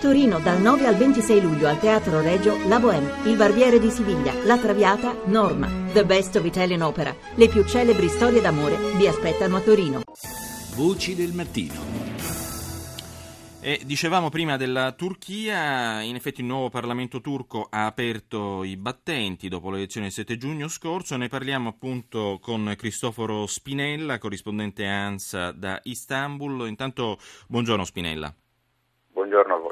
[0.00, 4.34] Torino dal 9 al 26 luglio al Teatro Regio La Bohème, Il Barbiere di Siviglia,
[4.44, 7.14] La Traviata, Norma, The Best of Italian Opera.
[7.34, 10.02] Le più celebri storie d'amore vi aspettano a Torino.
[10.74, 11.96] Voci del mattino.
[13.62, 19.48] E dicevamo prima della Turchia, in effetti il nuovo Parlamento turco ha aperto i battenti
[19.48, 25.50] dopo le elezioni del 7 giugno scorso, ne parliamo appunto con Cristoforo Spinella, corrispondente ANSA
[25.52, 26.68] da Istanbul.
[26.68, 27.18] Intanto
[27.48, 28.32] buongiorno Spinella.
[29.08, 29.65] Buongiorno a voi.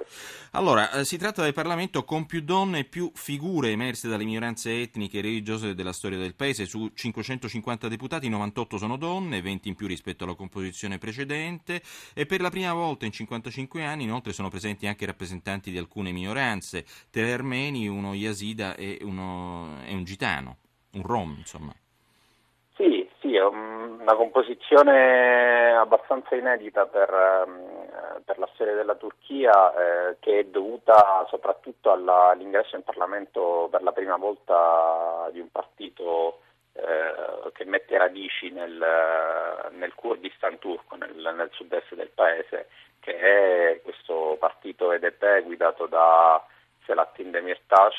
[0.56, 4.82] Allora, eh, si tratta del Parlamento con più donne e più figure emerse dalle minoranze
[4.82, 6.64] etniche e religiose della storia del paese.
[6.64, 11.82] Su 550 deputati, 98 sono donne, 20 in più rispetto alla composizione precedente
[12.14, 16.12] e per la prima volta in 55 anni inoltre sono presenti anche rappresentanti di alcune
[16.12, 20.58] minoranze, tre armeni, uno yazida e, uno, e un gitano,
[20.92, 21.74] un rom, insomma.
[22.76, 27.10] Sì, sì, è una composizione abbastanza inedita per...
[27.46, 27.83] Um
[28.24, 33.82] per la storia della Turchia eh, che è dovuta soprattutto alla, all'ingresso in Parlamento per
[33.82, 36.40] la prima volta di un partito
[36.72, 42.68] eh, che mette radici nel, nel Kurdistan turco, nel, nel sud-est del paese,
[43.00, 46.44] che è questo partito EDP guidato da
[46.84, 47.94] Selahattin Demirtas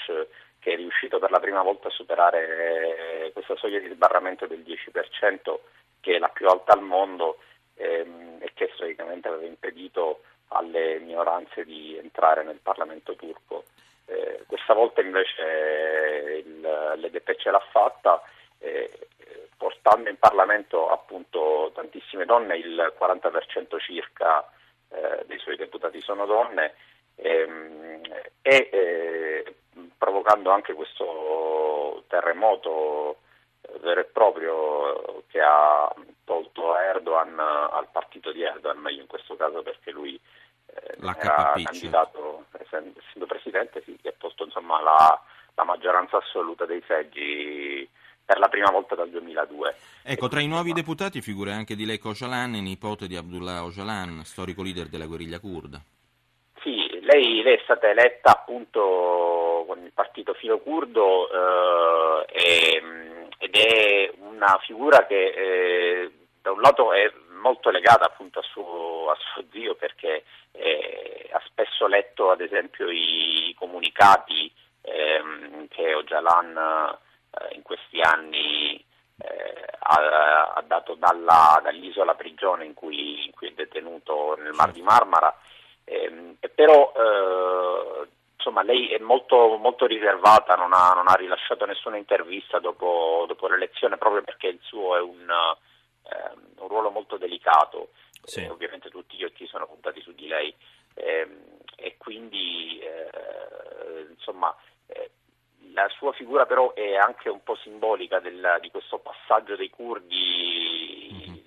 [0.59, 5.59] che è riuscito per la prima volta a superare questa soglia di sbarramento del 10%
[5.99, 7.37] che è la più alta al mondo
[7.75, 10.21] ehm, e che storicamente aveva impedito
[10.75, 13.65] alle minoranze di entrare nel Parlamento turco.
[14.05, 16.61] Eh, questa volta invece il,
[16.97, 18.21] l'EDP ce l'ha fatta
[18.59, 19.07] eh,
[19.57, 24.47] portando in Parlamento appunto tantissime donne, il 40% circa
[24.89, 26.75] eh, dei suoi deputati sono donne
[27.15, 28.01] ehm,
[28.41, 29.55] e eh,
[29.97, 33.17] provocando anche questo terremoto
[33.81, 35.91] vero e proprio che ha
[36.23, 40.19] tolto Erdogan al partito di Erdogan, meglio in questo caso perché lui
[40.99, 45.21] eh, era candidato, essendo presidente, sì, che ha tolto insomma, la,
[45.53, 47.87] la maggioranza assoluta dei seggi
[48.25, 49.75] per la prima volta dal 2002.
[50.03, 54.87] Ecco, tra i nuovi deputati figura anche Dilek Öcalan, nipote di Abdullah Öcalan, storico leader
[54.87, 55.79] della guerriglia kurda.
[56.61, 62.75] Sì, lei, lei è stata eletta appunto con il partito filo curdo eh,
[63.37, 69.11] ed è una figura che eh, da un lato è molto legata appunto a suo,
[69.11, 70.23] a suo zio perché
[70.65, 78.83] eh, ha spesso letto ad esempio i comunicati ehm, che Ojalan eh, in questi anni
[79.17, 84.71] eh, ha, ha, dato dalla, dall'isola prigione in cui, in cui, è detenuto nel Mar
[84.71, 85.37] di Marmara,
[85.83, 91.97] ehm, però eh, insomma, lei è molto, molto riservata, non ha, non ha, rilasciato nessuna
[91.97, 97.89] intervista dopo, dopo, l'elezione proprio perché il suo è un, eh, un ruolo molto delicato.
[98.25, 98.41] Sì.
[98.41, 100.53] Eh, ovviamente tutti gli occhi sono puntati su di lei
[100.95, 101.27] eh,
[101.77, 104.55] e quindi eh, insomma
[104.87, 105.11] eh,
[105.73, 111.09] la sua figura però è anche un po' simbolica del, di questo passaggio dei curdi
[111.13, 111.45] mm-hmm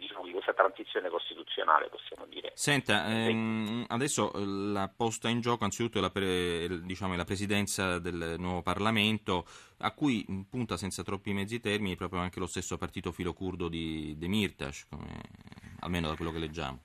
[0.49, 2.53] questa transizione costituzionale, possiamo dire.
[2.55, 7.99] Senta, ehm, adesso eh, la posta in gioco anzitutto è la, pre, diciamo, la presidenza
[7.99, 9.47] del nuovo Parlamento,
[9.79, 14.87] a cui punta senza troppi mezzi termini proprio anche lo stesso partito filocurdo di Demirtas,
[14.89, 15.21] come,
[15.89, 16.79] almeno da quello che leggiamo.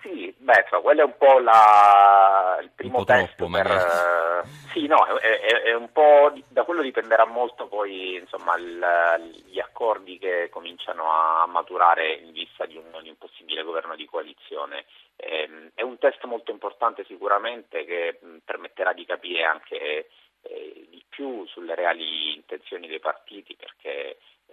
[0.00, 4.44] Sì, beh, quello è un po' la, il primo un testo troppo, per...
[4.44, 6.30] Uh, sì, no, è, è, è, un po'...
[6.48, 12.66] da quello dipenderà molto poi, insomma, il, gli accordi che cominciano a maturare in vista
[12.66, 14.84] di un, di un possibile governo di coalizione.
[15.16, 20.08] Eh, è un test molto importante sicuramente che permetterà di capire anche
[20.42, 24.43] eh, di più sulle reali intenzioni dei partiti perché eh,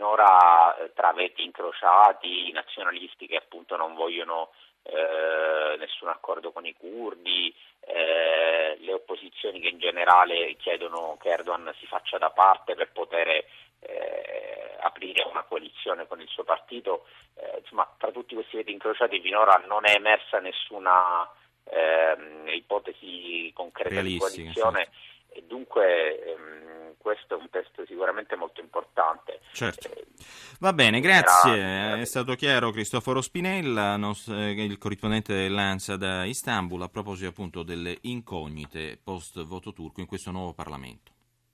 [0.00, 4.50] finora eh, tra veti incrociati, i nazionalisti che appunto non vogliono
[4.82, 11.70] eh, nessun accordo con i curdi, eh, le opposizioni che in generale chiedono che Erdogan
[11.78, 17.58] si faccia da parte per poter eh, aprire una coalizione con il suo partito, eh,
[17.58, 21.28] insomma tra tutti questi veti incrociati finora non è emersa nessuna
[21.64, 24.88] ehm, ipotesi concreta di coalizione
[25.28, 25.38] sì.
[25.38, 26.69] e dunque ehm,
[27.00, 29.40] questo è un test sicuramente molto importante.
[29.52, 29.88] Certo.
[29.88, 30.06] Eh,
[30.58, 31.56] Va bene, grazie.
[31.56, 31.96] Era...
[31.98, 33.98] È stato chiaro Cristoforo Spinella,
[34.28, 40.06] eh, il corrispondente dell'ANSA da Istanbul, a proposito appunto delle incognite post voto turco in
[40.06, 41.09] questo nuovo Parlamento.